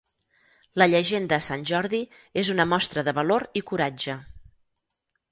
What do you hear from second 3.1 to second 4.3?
valor i coratge.